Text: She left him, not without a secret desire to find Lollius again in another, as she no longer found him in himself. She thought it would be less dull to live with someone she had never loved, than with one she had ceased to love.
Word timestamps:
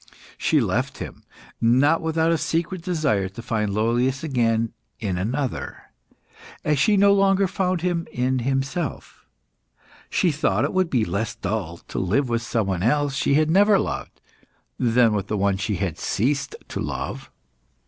She 0.35 0.59
left 0.59 0.97
him, 0.97 1.21
not 1.61 2.01
without 2.01 2.31
a 2.31 2.37
secret 2.39 2.81
desire 2.81 3.29
to 3.29 3.41
find 3.43 3.71
Lollius 3.71 4.23
again 4.23 4.73
in 4.99 5.15
another, 5.19 5.91
as 6.63 6.79
she 6.79 6.97
no 6.97 7.13
longer 7.13 7.47
found 7.47 7.81
him 7.81 8.07
in 8.11 8.39
himself. 8.39 9.27
She 10.09 10.31
thought 10.31 10.65
it 10.65 10.73
would 10.73 10.89
be 10.89 11.05
less 11.05 11.35
dull 11.35 11.77
to 11.87 11.99
live 11.99 12.29
with 12.29 12.41
someone 12.41 13.09
she 13.11 13.35
had 13.35 13.51
never 13.51 13.77
loved, 13.77 14.19
than 14.79 15.13
with 15.13 15.29
one 15.29 15.57
she 15.57 15.75
had 15.75 15.99
ceased 15.99 16.55
to 16.69 16.79
love. 16.79 17.29